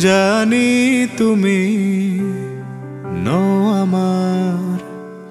[0.00, 0.68] জানি
[1.18, 1.60] তুমি
[3.24, 3.48] নও
[3.82, 4.78] আমার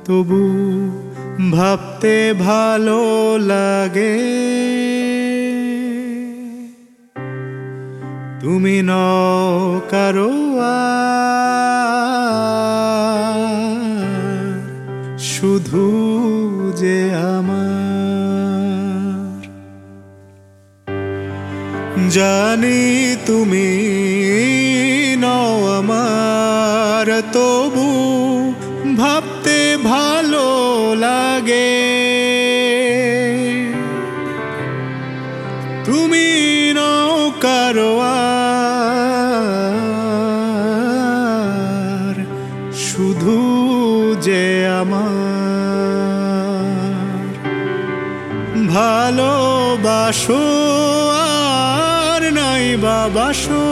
[0.06, 0.44] তবু
[1.52, 3.02] ভাবতে ভালো
[3.48, 4.18] লাগে।
[8.42, 10.32] তুমি নও কারও
[15.34, 15.86] শুধু
[16.76, 17.39] যে আমার
[22.08, 23.70] জানি তুমি
[25.20, 27.90] নও আমার, তবু
[28.98, 30.48] ভাবতে ভালো
[31.00, 31.76] লাগে।
[35.86, 36.28] তুমি
[36.76, 38.00] নও কারও
[42.74, 43.38] শুধু
[44.22, 45.30] যে আমার।
[48.70, 50.44] ভালোবাসো
[53.00, 53.66] বাবাসো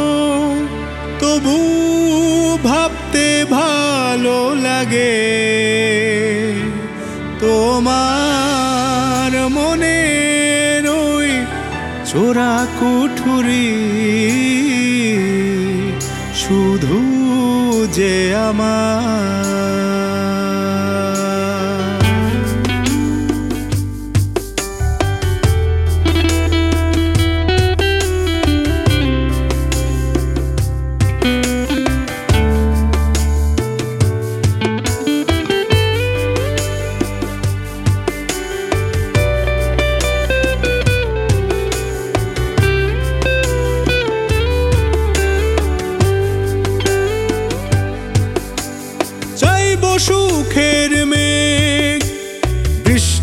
[1.22, 1.58] তবু
[2.68, 5.24] ভাবতে ভালো লাগে।
[7.44, 10.00] তোমার মনে
[11.04, 11.30] ওই
[12.10, 13.72] চোরা কুঠুরি
[16.42, 17.00] শুধু
[17.98, 18.14] যে
[18.50, 19.97] আমার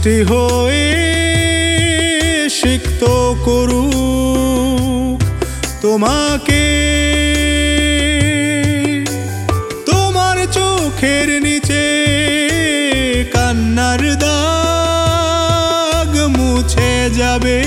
[0.05, 0.87] বৃষ্টি হয়ে
[2.61, 3.03] সিক্ত
[3.47, 5.19] করুক
[5.83, 6.67] তোমাকে।
[9.89, 11.85] তোমার চোখের নিচে
[13.35, 17.59] কান্নার দাগ মুছে যাবে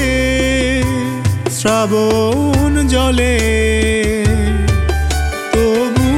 [1.58, 3.38] শ্রাবণ জলে।
[5.54, 6.10] তবু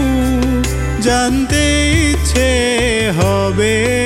[1.06, 1.64] জানতে
[2.12, 2.50] ইচ্ছে
[3.20, 3.99] হবে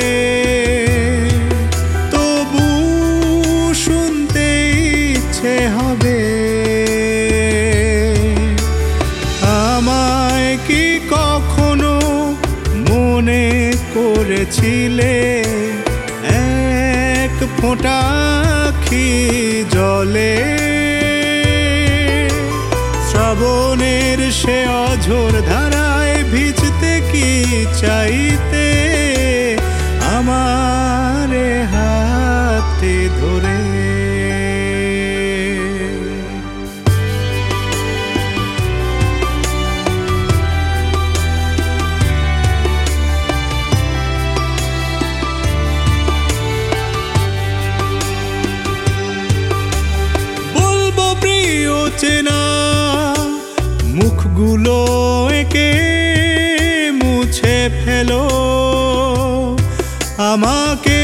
[9.68, 11.94] আমায় কি কখনো
[12.90, 13.46] মনে
[13.94, 15.16] করেছিলে?
[17.22, 18.00] এক ফোঁটা
[18.68, 19.12] আখি
[19.70, 20.36] জলে।
[23.08, 27.30] শ্রাবণের সে অঝোর ধারায় ভিজতে কি
[27.82, 28.63] চাইতে?
[51.54, 52.42] বলব প্রিয় চেনা
[53.86, 54.78] মুখগুলো
[55.34, 55.72] একে
[56.92, 58.24] মুছে ফেলো।
[60.18, 61.04] আমাকে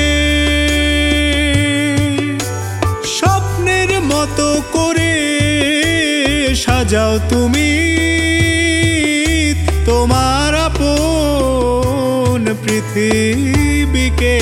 [3.05, 5.13] স্বপ্নের মতো করে
[6.55, 7.71] সাজাও তুমি।
[9.85, 14.37] তোমার আপন পৃথিবীকে।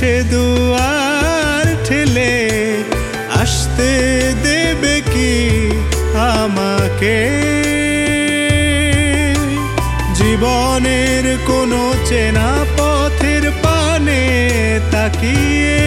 [0.00, 2.34] সে দুয়ার ঠেলে
[3.40, 3.90] আসতে
[4.44, 5.32] দেবে কি
[6.36, 7.18] আমাকে?
[10.14, 14.22] জীবনের কোনো চেনা পথের পানে
[14.90, 15.78] তাকিয়ে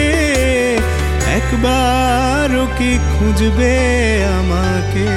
[1.36, 3.74] একবারও কি খুঁজবে
[4.38, 5.10] আমাকে?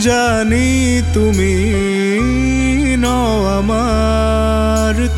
[0.00, 1.54] জানি তুমি
[2.98, 4.43] নও আমার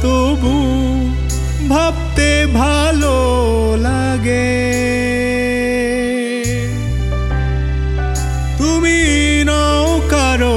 [0.03, 0.55] তবু
[1.69, 3.17] ভাবতে ভালো
[3.79, 4.53] লাগে।
[8.59, 8.99] তুমি
[9.47, 10.57] নও কারও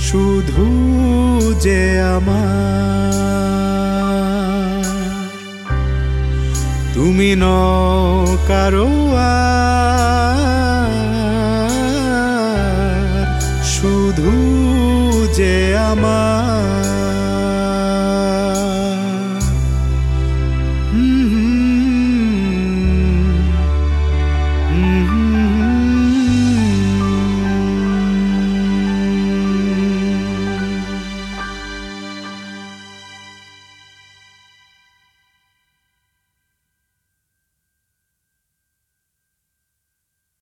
[0.00, 0.66] শুধু
[1.60, 2.44] যে আমার।
[6.94, 7.44] তুমি ন
[8.48, 8.88] কারও
[15.94, 16.33] শুধু যে আমার